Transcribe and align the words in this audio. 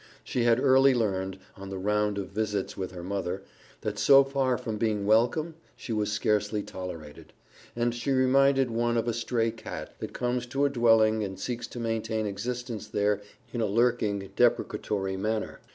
She 0.23 0.45
had 0.45 0.59
early 0.59 0.95
learned, 0.95 1.37
on 1.55 1.69
the 1.69 1.77
round 1.77 2.17
of 2.17 2.29
visits 2.29 2.75
with 2.75 2.89
her 2.91 3.03
mother, 3.03 3.43
that 3.81 3.99
so 3.99 4.23
far 4.23 4.57
from 4.57 4.79
being 4.79 5.05
welcome 5.05 5.53
she 5.75 5.93
was 5.93 6.11
scarcely 6.11 6.63
tolerated, 6.63 7.33
and 7.75 7.93
she 7.93 8.09
reminded 8.11 8.71
one 8.71 8.97
of 8.97 9.07
a 9.07 9.13
stray 9.13 9.51
cat 9.51 9.93
that 9.99 10.11
comes 10.11 10.47
to 10.47 10.65
a 10.65 10.69
dwelling 10.71 11.23
and 11.23 11.39
seeks 11.39 11.67
to 11.67 11.79
maintain 11.79 12.25
existence 12.25 12.87
there 12.87 13.21
in 13.53 13.61
a 13.61 13.67
lurking, 13.67 14.31
deprecatory 14.35 15.17
manner. 15.17 15.59